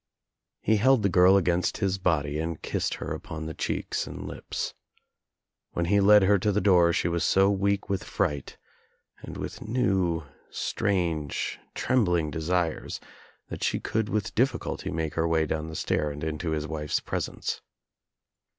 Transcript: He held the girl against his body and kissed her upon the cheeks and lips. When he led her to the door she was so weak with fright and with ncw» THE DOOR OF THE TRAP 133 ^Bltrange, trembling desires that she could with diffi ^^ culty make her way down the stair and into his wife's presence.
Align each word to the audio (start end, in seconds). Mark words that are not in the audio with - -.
He 0.61 0.77
held 0.77 1.03
the 1.03 1.09
girl 1.09 1.37
against 1.37 1.77
his 1.77 1.99
body 1.99 2.39
and 2.39 2.59
kissed 2.63 2.95
her 2.95 3.13
upon 3.13 3.45
the 3.45 3.53
cheeks 3.53 4.07
and 4.07 4.25
lips. 4.27 4.73
When 5.73 5.85
he 5.93 5.99
led 5.99 6.23
her 6.23 6.39
to 6.39 6.51
the 6.51 6.59
door 6.59 6.91
she 6.91 7.07
was 7.07 7.23
so 7.23 7.51
weak 7.51 7.87
with 7.87 8.03
fright 8.03 8.57
and 9.19 9.37
with 9.37 9.59
ncw» 9.59 9.59
THE 9.59 9.73
DOOR 9.73 9.73
OF 9.73 9.73
THE 9.75 10.17
TRAP 10.17 10.85
133 10.87 10.93
^Bltrange, 10.95 11.57
trembling 11.75 12.31
desires 12.31 12.99
that 13.49 13.63
she 13.63 13.79
could 13.79 14.09
with 14.09 14.33
diffi 14.33 14.57
^^ 14.57 14.59
culty 14.59 14.91
make 14.91 15.13
her 15.13 15.27
way 15.27 15.45
down 15.45 15.67
the 15.69 15.75
stair 15.75 16.09
and 16.09 16.23
into 16.23 16.49
his 16.49 16.67
wife's 16.67 16.99
presence. 16.99 17.61